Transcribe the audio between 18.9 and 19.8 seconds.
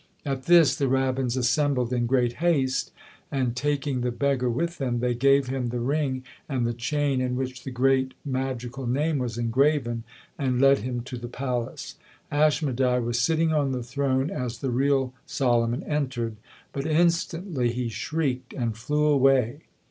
away.